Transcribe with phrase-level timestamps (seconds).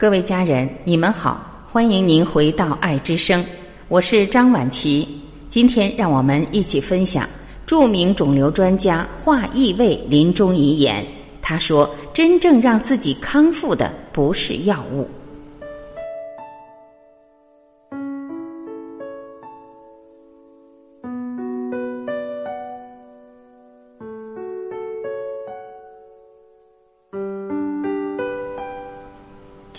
[0.00, 3.44] 各位家人，你们好，欢迎您回到爱之声，
[3.88, 5.06] 我是张婉琪。
[5.50, 7.28] 今天让我们一起分享
[7.66, 11.04] 著名肿瘤专家华义卫临终遗言。
[11.42, 15.06] 他说：“真正让自己康复的不是药物。”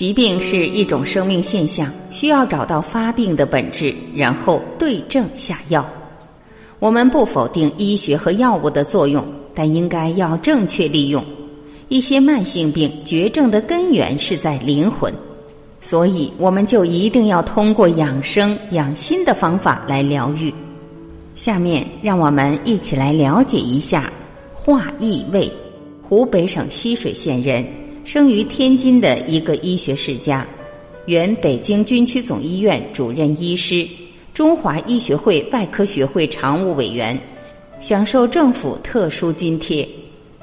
[0.02, 5.88] 疾病是一种生命现象，需要找到发病的本质，然后对症下药。
[6.80, 11.24] 我们不否定医学和药物的作用，但应该要正确利用。
[11.88, 15.14] 一些慢性病绝症的根源是在灵魂，
[15.80, 20.52] 所以我们就一定要通过养生养心的方法来疗愈。
[21.36, 24.12] 下面让我们一起来了解一下
[24.52, 25.48] 华义卫，
[26.02, 27.64] 湖北省浠水县人。
[28.04, 30.48] 生于天津的一个医学世家，
[31.06, 33.88] 原北京军区总医院主任医师，
[34.34, 37.18] 中华医学会外科学会常务委员，
[37.80, 39.88] 享受政府特殊津贴。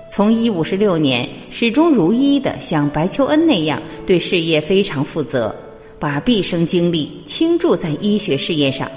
[0.08, 5.54] 从医五十六年，始终如一的像白求恩那样对事业非常负责，
[5.98, 8.90] 把毕生精力倾注在医学事业上。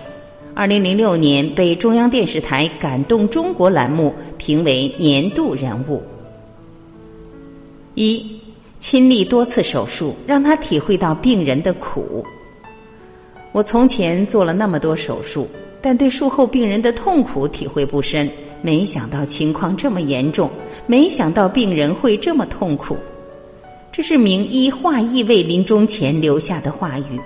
[0.53, 6.01] 二零零六年被中央电视台“感动中国”栏目评为年度人物。
[7.95, 8.40] 一。
[8.81, 12.25] 亲历多次手术，让他体会到病人的苦。
[13.51, 15.47] 我从前做了那么多手术，
[15.79, 18.27] 但对术后病人的痛苦体会不深。
[18.63, 20.49] 没想到情况这么严重，
[20.87, 22.97] 没想到病人会这么痛苦。
[23.91, 27.21] 这是名医华义卫临终前留下的话语，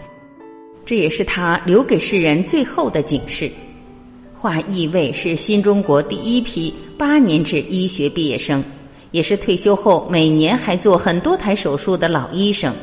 [0.85, 3.49] 这也是他留给世人最后的警示。
[4.37, 8.61] 华义卫是新中国第一批八年制医学毕业生。
[9.15, 12.75] 也是退休后每年还做很多台手术的老医生，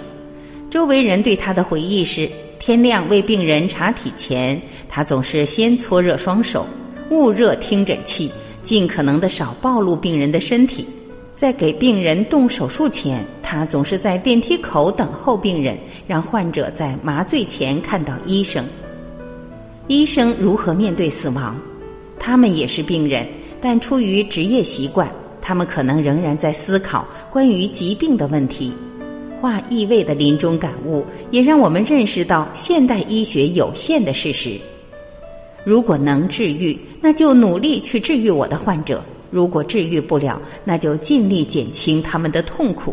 [0.70, 2.26] 周围人对他的回忆是：
[2.58, 4.58] 天亮为病人查体前，
[4.88, 6.64] 他总是先搓热双手，
[7.10, 10.86] 捂热听诊器，尽可能的少暴露病人的身体；
[11.34, 15.76] 在给病人动手术前，他总是在电梯口等候病人，
[16.06, 18.64] 让患者在麻醉前看到医生。
[19.86, 21.60] 医生如何面对死亡？
[22.18, 23.28] 他们也是病人，
[23.60, 25.12] 但出于职业习惯。
[25.42, 28.72] 他们可能仍然在思考关于疾病的问题，
[29.40, 34.58] 化异味的临终感悟也让我们认识到现代医学有限的事实。
[35.64, 38.98] 如果能治愈，那就努力去治愈我的患者；
[39.30, 42.92] 如果治愈不了，那就尽力减轻他们的痛苦；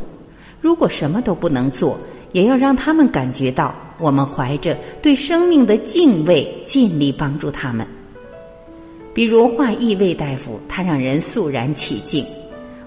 [0.60, 1.98] 如果什么都不能做，
[2.32, 7.88] 也要让他们感觉到我们怀着对生命的敬畏，尽力帮助他们。
[9.16, 12.24] 比如华义卫大夫，他让人肃然起敬。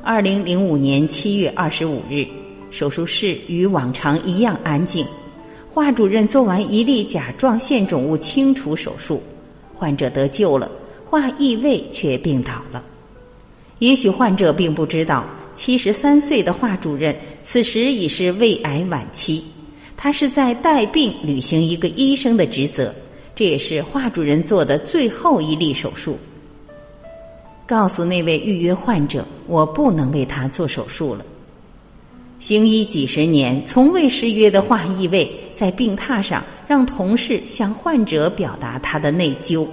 [0.04, 2.26] 二零零五年七月二十五日，
[2.72, 5.06] 手术室与往常一样安静。
[5.70, 9.22] 华主任做完一例甲状腺肿物清除手术，
[9.72, 10.68] 患者得救了，
[11.04, 12.84] 华义卫却病倒了。
[13.78, 15.24] 也许患者并不知道，
[15.54, 19.44] 七十三岁的华主任此时已是胃癌晚期，
[19.96, 22.92] 他是在带病履行一个医生的职责，
[23.36, 26.18] 这也是华主任做的最后一例手术。
[27.72, 31.24] 告诉那位预约患者，我不能为他做手术了。
[32.38, 39.66] 行医几十年，从未失约的华裔卫，在病榻上让同事向患者表达他的内疚。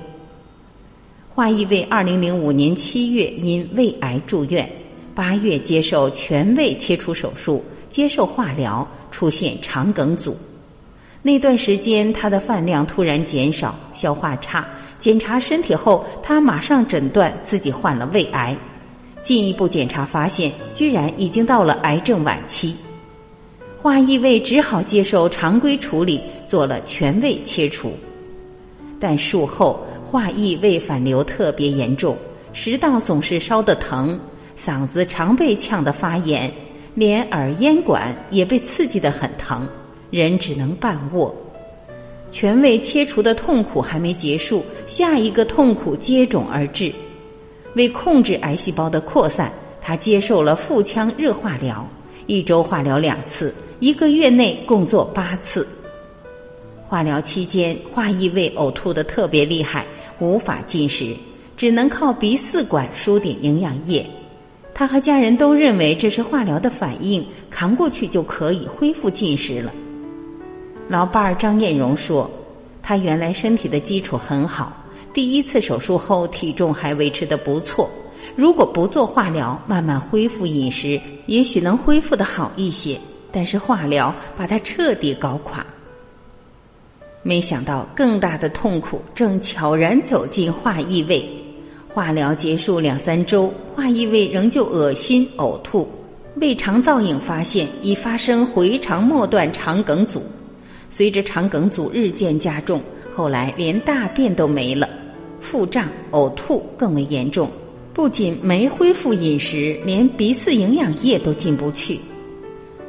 [1.28, 4.72] 华裔卫二零零五年七月因胃癌住院，
[5.14, 10.38] 八月接受全胃切除手术，接受化疗，出现肠梗阻。
[11.22, 14.66] 那段时间，他的饭量突然减少，消化差。
[15.00, 18.56] 检查身体后，他马上诊断自己患了胃癌。
[19.22, 22.74] 进一步检查发现，居然已经到了癌症晚期。
[23.82, 27.92] 华义卫只好接受常规处理，做了全胃切除。
[28.98, 32.18] 但术后，华义胃反流特别严重，
[32.54, 34.18] 食道总是烧得疼，
[34.58, 36.50] 嗓子常被呛得发炎，
[36.96, 39.68] 连耳咽管也被刺激得很疼，
[40.10, 41.36] 人只能半卧。
[42.32, 46.94] 全胃切除的痛苦还没结束，下一个痛苦接踵而至。
[47.76, 49.52] 为控制癌细胞的扩散，
[49.82, 51.88] 他接受了腹腔热化疗，
[52.28, 55.68] 一周化疗两次，一个月内共做八次。
[56.88, 59.86] 化疗期间，华义卫呕吐的特别厉害，
[60.20, 61.16] 无法进食，
[61.56, 64.06] 只能靠鼻饲管输点营养液。
[64.74, 69.74] 他和家人都认为这是化疗的反应，扛过去就可以恢复进食了。
[70.90, 72.28] 老伴儿张艳荣说
[72.82, 74.76] ：“他原来身体的基础很好，
[75.14, 77.88] 第一次手术后体重还维持的不错。
[78.36, 83.00] 如果不做化疗，慢慢恢复饮食，也许能恢复的好一些。
[83.32, 85.64] 但是化疗把他彻底搞垮。
[87.22, 91.24] 没想到更大的痛苦正悄然走进化异位。
[91.94, 95.88] 化疗结束两三周，化异位仍旧恶心呕吐，
[96.38, 100.24] 胃肠造影发现已发生回肠末段肠梗阻。
[100.90, 102.82] 随着肠梗阻日渐加重，
[103.14, 104.90] 后来连大便都没了，
[105.40, 107.50] 腹胀呕吐更为严重。
[107.94, 112.00] 不仅没恢复饮食，连鼻饲营养液都进不去。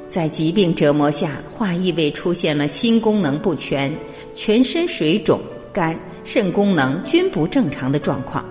[0.06, 3.92] 在疾病折磨下，化异位出现了心功能不全、
[4.34, 5.40] 全身水肿、
[5.72, 8.44] 肝、肾功能均不正常的状况。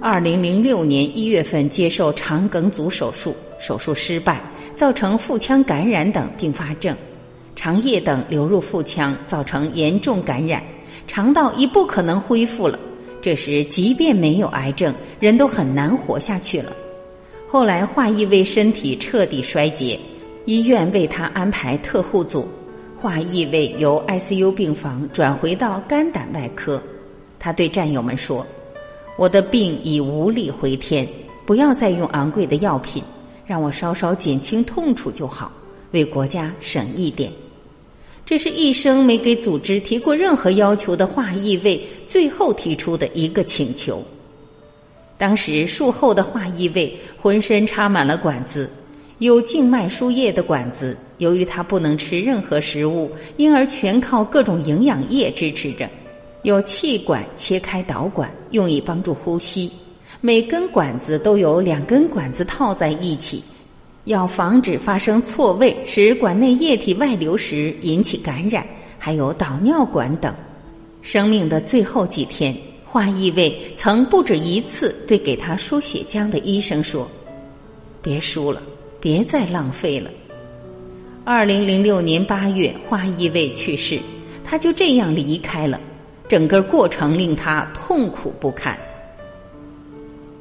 [0.00, 4.40] 二零零六年一月份接受肠梗阻手术，手术失败，
[4.74, 6.96] 造成腹腔感染等并发症，
[7.56, 10.62] 肠液等流入腹腔，造成严重感染，
[11.08, 12.78] 肠道已不可能恢复了。
[13.22, 16.70] 这时，即便没有癌症，人都很难活下去了。
[17.48, 19.98] 后来，华异为身体彻底衰竭。
[20.44, 22.46] 医院为他安排特护组，
[23.00, 26.80] 华异位由 ICU 病房转回到肝胆外科。
[27.38, 28.46] 他对战友们说
[29.18, 31.08] ：“我的病已无力回天，
[31.44, 33.02] 不要再用昂贵的药品，
[33.44, 35.50] 让我稍稍减轻痛楚就好，
[35.90, 37.32] 为国家省一点。”
[38.26, 44.02] 这是一生没给组织提过任何要求的华异位最后提出的一个请求。
[45.16, 48.68] 当时术后的华异位浑身插满了管子。
[49.18, 55.88] 有静脉输液的管子，由于他不能吃任何食物，因而全靠各种营养液支持着。
[56.42, 59.70] 有气管切开导管，用以帮助呼吸。
[60.20, 63.42] 每根管子都有两根管子套在一起，
[64.06, 68.66] 要防止发生错位，使管内液体外流时引起感染。
[68.98, 70.34] 还有导尿管等。
[71.02, 77.08] 生命的最后几天，华义卫曾不止一次对给他输血浆的医生说
[78.02, 78.60] ：“别输了。”
[78.98, 80.10] 别再浪费了。
[81.24, 84.00] 二零零六年八月，花一卫去世，
[84.42, 85.78] 他就这样离开了。
[86.26, 88.76] 整个过程令他痛苦不堪。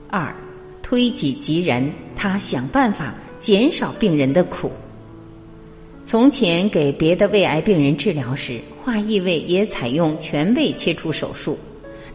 [0.10, 0.36] 二，
[0.82, 4.72] 推己及人，他想办法减少病人的苦。
[6.04, 11.58] 从前给别的胃癌病人治疗时，华裔胃也采用全胃切除手术。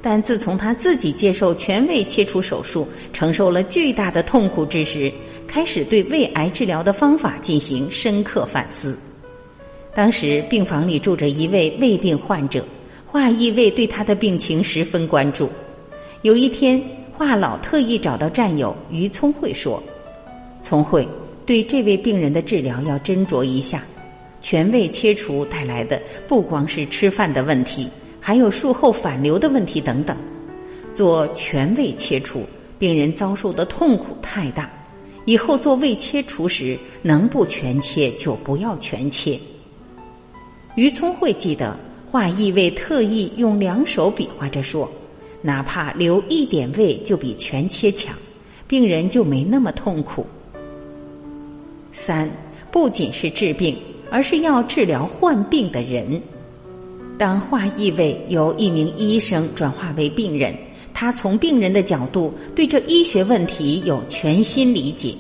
[0.03, 5.13] 但自从他自己接受全胃切除手术，承受了巨大的痛苦之时，
[5.47, 8.99] 开始对胃癌治疗的方法进行深刻反思。
[9.95, 12.65] 当时病房里住着一位胃病患者，
[13.05, 15.51] 华裔卫对他的病情十分关注。
[16.23, 16.83] 有一天，
[17.13, 19.83] 华老特意找到战友于聪慧说
[20.62, 21.09] ：“聪慧，
[21.45, 23.83] 对这位病人的治疗要斟酌一下，
[24.41, 27.89] 全胃切除带来的不光是吃饭的问题。”
[28.23, 30.15] 还有术后反流的问题等等，
[30.95, 32.45] 做全胃切除，
[32.79, 34.71] 病人遭受的痛苦太大。
[35.25, 39.41] 以后做胃切除时，能不全切就不要全切。
[40.75, 41.75] 于聪慧记得，
[42.11, 44.89] 华义卫特意用两手比划着说
[45.41, 48.15] ：“哪怕留一点胃，就比全切强，
[48.69, 50.27] 病人就没那么痛苦。”
[51.93, 52.31] 三，
[52.71, 53.77] 不仅是治病，
[54.11, 56.21] 而是要治疗患病的人。
[57.19, 60.57] 当化异位由一名医生转化为病人，
[60.95, 65.15] 他从病人的角度对这医学问题有全新理解。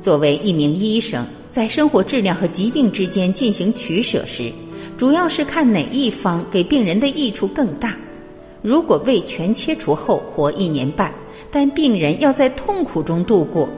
[0.00, 4.52] 作为一名医生，在生活质量和疾病之间进行取舍时，
[4.96, 7.96] 主要是看哪一方给病人的益处更大。
[8.62, 11.14] 如果胃全切除后活一年半，
[11.50, 13.68] 但病人要在痛苦中度过；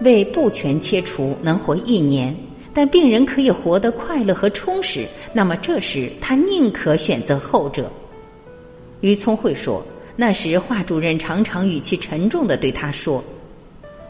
[0.00, 2.34] 胃不全切除能活一年。
[2.72, 7.90] 但病人可以活得快乐和充实，那么这时他宁可选择后者。
[9.00, 9.82] 于聪慧说
[10.14, 13.24] ：“那时华主任常常语气沉重的对他说：‘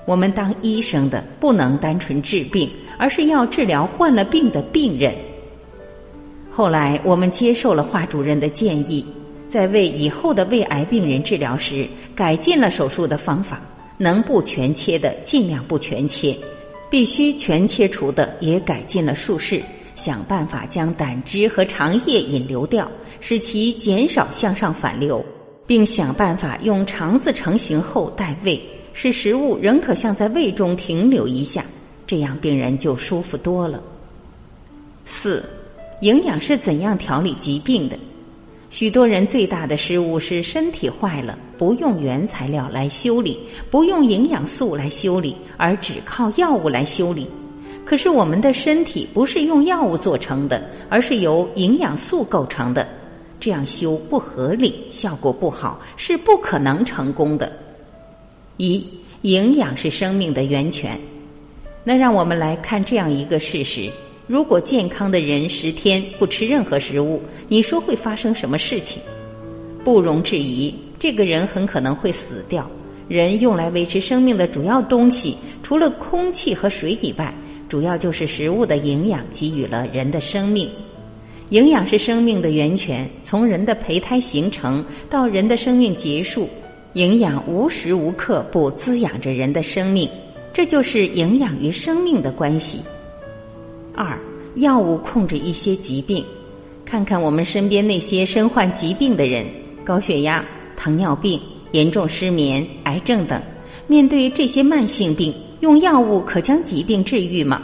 [0.05, 5.15] 我们当医生的不能单纯治病，而是要治疗患了病的病人。’
[6.51, 9.07] 后来我们接受了华主任的建议，
[9.47, 13.61] 在为以后的胃癌病人治疗时，改进了手术的方法，
[13.99, 16.37] 能不全切的尽量不全切。”
[16.89, 19.61] 必须全切除的也改进了术式，
[19.97, 22.89] 想办法将胆汁和肠液引流掉，
[23.21, 25.23] 使其减少向上反流，
[25.67, 28.63] 并想办法用肠子成型后带胃，
[28.93, 31.65] 使食物仍可像在胃中停留一下，
[32.07, 33.83] 这样病人就舒服多了。
[35.05, 35.45] 四，
[36.03, 37.99] 营养是怎样调理疾病的？
[38.77, 43.41] 许多人最大的失误是身体坏了，不用原材料来修理，
[43.71, 47.27] 不用营养素来修理，而只靠药物来修理。
[47.87, 52.87] 可是我们的身体不是用药物做成的，而是由营养素构成的。
[53.41, 57.51] 这样修不合理，效果不好，是不可能成功的。
[58.59, 58.87] 一，
[59.23, 61.01] 营养是生命的源泉。
[61.83, 63.91] 那让我们来看这样一个事实：
[64.29, 69.01] 如果健康的人十天不吃任何食物，你说会发生什么事情？
[69.85, 72.69] 不容置疑，这个人很可能会死掉。
[73.07, 77.33] 人用来维持生命的主要东西，除了空气和水以外，
[77.69, 80.69] 主要就是食物的营养给予了人的生命。
[81.51, 86.49] 营养是生命的源泉，从人的胚胎形成到人的生命结束，
[86.95, 90.11] 营养无时无刻不滋养着人的生命，
[90.53, 92.81] 这就是营养与生命的关系。
[93.97, 94.17] 二，
[94.57, 96.25] 药物控制一些疾病，
[96.85, 99.47] 看看我们身边那些身患疾病的人，
[99.85, 100.45] 高血压、
[100.77, 101.41] 糖尿病。
[101.73, 103.43] 严重失眠、癌症等，
[103.87, 107.61] 面对这些慢性病，用药物可将疾病治愈吗？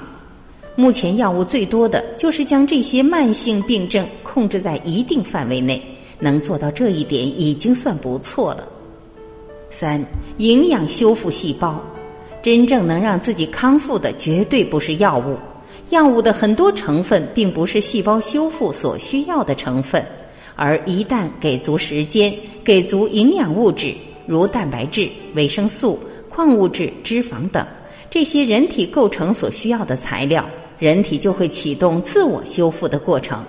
[0.74, 5.80] 目前药物最多的就是将这些慢性病症控制在一定范围内，
[6.18, 8.68] 能做到这一点已经算不错了。
[9.70, 10.04] 三、
[10.38, 11.80] 营养修复细胞，
[12.42, 15.38] 真正能让自己康复的绝对不是药物，
[15.92, 20.02] 药物的很多成分并不是细胞修复所需要的成分。
[20.56, 22.34] 而一旦给足时间，
[22.64, 23.94] 给足营养物质，
[24.26, 27.66] 如蛋白质、维生素、矿物质、脂肪等
[28.08, 33.44] 这些人体构成所需要的材料，人体就会启动自我修复的过程。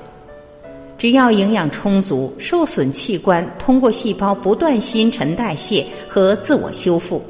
[0.97, 7.23] 只要营养充足，受损器官通过细胞不断新陈代谢和自我修复，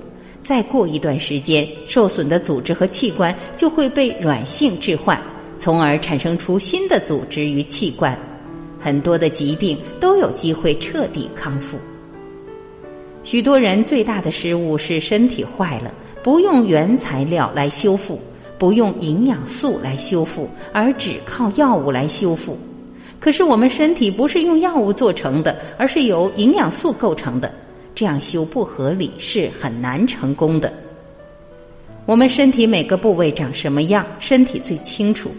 [0.43, 5.19] 再过一段时间，受损的组织和器官就会被软性置换，
[5.57, 8.17] 从而产生出新的组织与器官。
[8.77, 11.77] 很多的疾病都有机会彻底康复。
[13.23, 18.19] 许多人最大的失误是身体坏了，不用原材料来修复，
[18.59, 22.57] 不用营养素来修复，而只靠药物来修复。
[23.17, 27.49] 可是我们身体不是用药物做成的，而是由营养素构成的，
[28.03, 30.73] 这样修不合理，是很难成功的。
[32.05, 35.31] 我们身体每个部位长什么样，身体最清楚。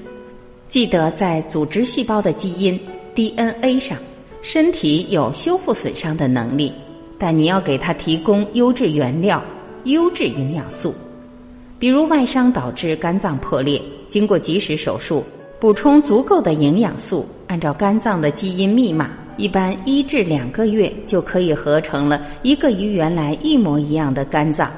[0.67, 2.81] 记得在组织细胞的基因。
[3.15, 3.99] DNA 上，
[4.41, 6.73] 身体有修复损伤的能力，
[7.19, 9.45] 但你要给它提供优质原料、
[9.85, 10.95] 优质营养素。
[11.79, 13.79] 比如外伤导致肝脏破裂，
[14.09, 15.23] 经过及时手术，
[15.61, 24.71] 补充足够的营养素，按照肝脏的基因密码，一般一至两个月就可以合成了一个与原来一模一样的肝脏。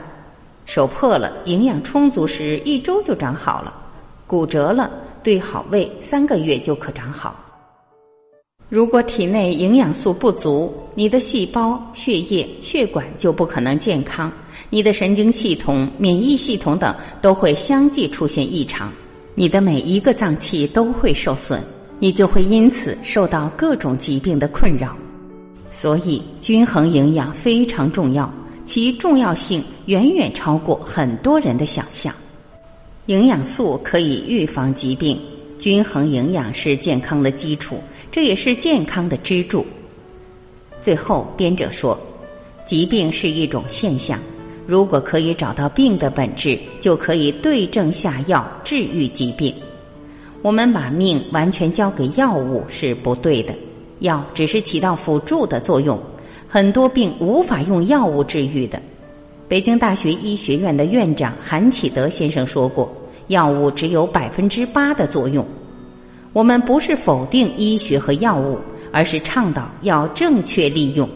[0.64, 3.72] 手破了，营养充足时一周就长好了；
[4.26, 4.90] 骨折了，
[5.22, 7.40] 对好位三个月就可长好。
[8.68, 14.32] 如果体内营养素不足，你的细胞、血液、血管就不可能健康，
[14.68, 18.92] 你的神经系统、免疫系统等都会相继出现异常，
[19.36, 21.62] 你的每一个脏器都会受损，
[21.98, 24.96] 你就会因此受到各种疾病的困扰。
[25.70, 28.32] 所以，均衡营养非常重要，
[28.64, 32.14] 其重要性远远超过很多人的想象。
[33.06, 35.20] 营养素可以预防疾病，
[35.58, 37.78] 均衡营养是健康的基础。
[38.10, 39.66] 这也是健康的支柱。
[40.80, 41.98] 最后，编者说，
[42.64, 44.18] 疾病是一种现象，
[44.66, 49.54] 如果可以找到病的本质，就可以对症下药治愈疾病。
[50.42, 53.54] 我们把命完全交给药物是不对的，
[54.00, 56.00] 药只是起到辅助的作用，
[56.48, 58.80] 很多病无法用药物治愈的。
[59.48, 62.92] 北京大学医学院的院长韩启德先生说过，
[63.28, 65.44] 药物只有百分之八的作用。
[66.32, 68.58] 我们不是否定医学和药物，
[68.92, 71.08] 而是倡导要正确利用。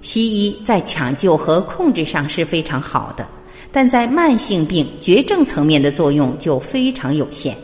[0.00, 3.26] 西医在抢救和控制上是非常好的，
[3.72, 7.56] 但在慢性病绝症层面的作用就非常有限。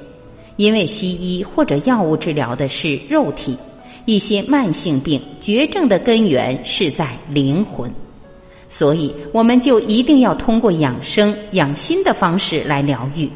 [0.60, 3.56] 因为西医或者药物治疗的是肉体，
[4.04, 7.90] 一些慢性病绝症的根源是在灵魂，
[8.68, 13.26] 所以我们就一定要通过养生养心的方式来疗愈。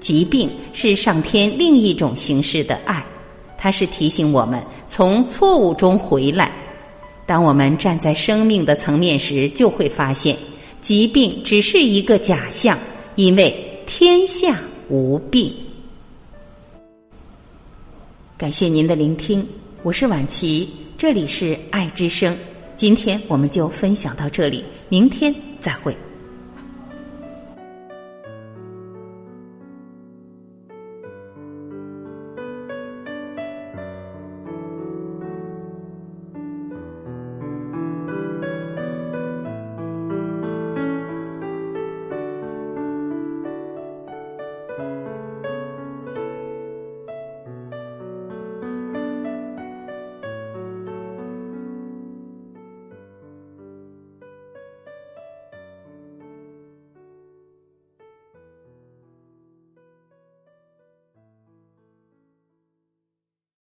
[0.00, 3.04] 疾病是上天另一种形式的爱，
[3.58, 6.50] 它是提醒我们从错误中回来。
[7.26, 10.34] 当我们站在生命的层面时，就会发现
[10.80, 12.78] 疾病只是一个假象，
[13.16, 13.54] 因为
[13.86, 14.58] 天下
[14.88, 15.52] 无病。
[18.42, 19.46] 感谢您的聆听，
[19.84, 20.68] 我是婉琪，
[20.98, 22.36] 这里是爱之声。
[22.74, 25.96] 今天我们就分享到这里，明天再会。